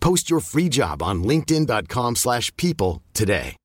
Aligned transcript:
Post 0.00 0.30
your 0.30 0.40
free 0.40 0.68
job 0.68 1.02
on 1.02 1.22
linkedin.com/people 1.22 2.08
slash 2.16 2.50
people 2.56 3.02
today. 3.12 3.56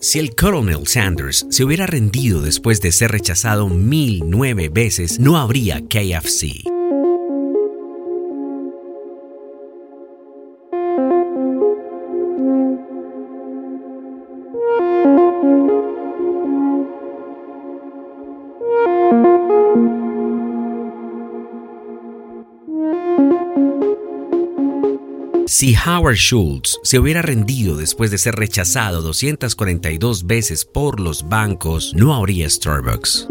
Si 0.00 0.18
el 0.18 0.34
Colonel 0.34 0.86
Sanders 0.86 1.46
se 1.50 1.62
hubiera 1.62 1.86
rendido 1.86 2.40
después 2.40 2.80
de 2.80 2.90
ser 2.90 3.12
rechazado 3.12 3.68
mil 3.68 4.22
nueve 4.26 4.68
veces, 4.68 5.20
no 5.20 5.36
habría 5.36 5.82
KFC. 5.86 6.69
Si 25.50 25.74
Howard 25.74 26.14
Schultz 26.14 26.78
se 26.84 27.00
hubiera 27.00 27.22
rendido 27.22 27.76
después 27.76 28.12
de 28.12 28.18
ser 28.18 28.36
rechazado 28.36 29.02
242 29.02 30.28
veces 30.28 30.64
por 30.64 31.00
los 31.00 31.28
bancos, 31.28 31.92
no 31.96 32.14
habría 32.14 32.48
Starbucks. 32.48 33.26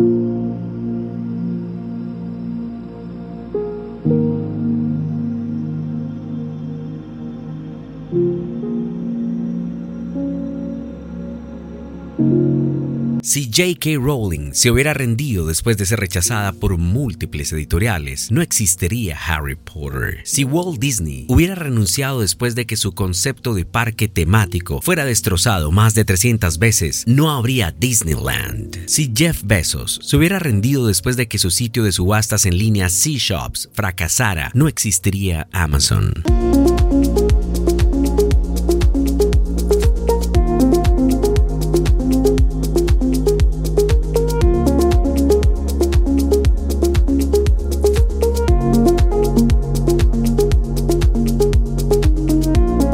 Si 13.21 13.45
J.K. 13.45 13.99
Rowling 14.01 14.51
se 14.53 14.71
hubiera 14.71 14.93
rendido 14.93 15.45
después 15.45 15.77
de 15.77 15.85
ser 15.85 15.99
rechazada 15.99 16.53
por 16.53 16.77
múltiples 16.77 17.51
editoriales, 17.51 18.31
no 18.31 18.41
existiría 18.41 19.17
Harry 19.17 19.55
Potter. 19.55 20.21
Si 20.23 20.43
Walt 20.43 20.79
Disney 20.79 21.25
hubiera 21.27 21.55
renunciado 21.55 22.21
después 22.21 22.55
de 22.55 22.65
que 22.65 22.77
su 22.77 22.93
concepto 22.93 23.53
de 23.53 23.65
parque 23.65 24.07
temático 24.07 24.81
fuera 24.81 25.05
destrozado 25.05 25.71
más 25.71 25.93
de 25.93 26.05
300 26.05 26.59
veces, 26.59 27.03
no 27.07 27.31
habría 27.31 27.71
Disneyland. 27.71 28.87
Si 28.87 29.11
Jeff 29.15 29.41
Bezos 29.43 29.99
se 30.03 30.17
hubiera 30.17 30.39
rendido 30.39 30.87
después 30.87 31.17
de 31.17 31.27
que 31.27 31.39
su 31.39 31.51
sitio 31.51 31.83
de 31.83 31.91
subastas 31.91 32.45
en 32.45 32.57
línea 32.57 32.89
C-Shops 32.89 33.69
fracasara, 33.73 34.51
no 34.53 34.67
existiría 34.67 35.47
Amazon. 35.51 36.13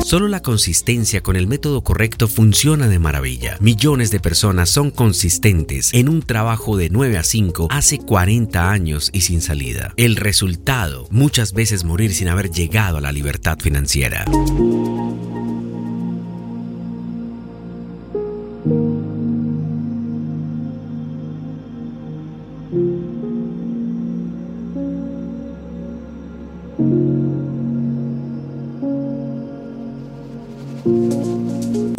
Solo 0.06 0.28
la 0.28 0.44
consistencia 0.44 1.22
con 1.22 1.36
el 1.36 1.48
método 1.48 1.82
correcto 1.82 2.28
funciona 2.28 2.88
de 2.88 3.00
maravilla. 3.00 3.58
Millones 3.60 4.12
de 4.12 4.20
personas 4.20 4.70
son 4.70 4.92
consistentes 4.92 5.92
en 5.96 6.10
un 6.10 6.22
trabajo 6.22 6.78
de 6.78 6.92
9 6.92 7.18
a 7.18 7.24
5 7.24 7.70
hace 7.72 7.98
40 7.98 8.70
años 8.70 9.10
y 9.14 9.22
sin 9.22 9.42
salida. 9.42 9.96
El 9.98 10.16
resultado, 10.16 11.08
muchas 11.10 11.54
veces 11.54 11.86
morir 11.86 12.14
sin 12.14 12.28
haber 12.28 12.52
llegado 12.52 12.98
a 12.98 13.02
la 13.02 13.12
libertad 13.12 13.58
financiera. 13.60 14.26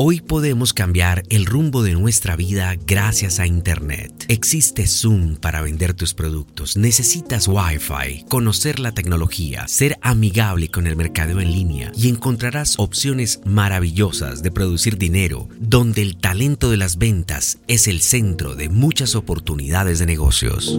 Hoy 0.09 0.21
podemos 0.21 0.73
cambiar 0.73 1.25
el 1.31 1.47
rumbo 1.47 1.83
de 1.83 1.95
nuestra 1.95 2.37
vida 2.37 2.77
gracias 2.87 3.41
a 3.41 3.47
Internet. 3.49 4.27
Existe 4.29 4.87
Zoom 4.87 5.35
para 5.35 5.63
vender 5.63 5.95
tus 5.95 6.15
productos. 6.15 6.77
Necesitas 6.77 7.49
Wi-Fi, 7.49 8.27
conocer 8.29 8.79
la 8.79 8.93
tecnología, 8.93 9.67
ser 9.67 9.99
amigable 10.03 10.69
con 10.69 10.87
el 10.87 10.95
mercadeo 10.95 11.41
en 11.41 11.51
línea 11.51 11.91
y 11.97 12.09
encontrarás 12.09 12.79
opciones 12.79 13.41
maravillosas 13.45 14.45
de 14.45 14.53
producir 14.53 14.97
dinero 14.97 15.49
donde 15.59 16.03
el 16.03 16.19
talento 16.19 16.71
de 16.71 16.77
las 16.77 16.99
ventas 16.99 17.59
es 17.67 17.89
el 17.89 18.01
centro 18.01 18.55
de 18.55 18.69
muchas 18.69 19.17
oportunidades 19.17 19.99
de 19.99 20.07
negocios. 20.07 20.79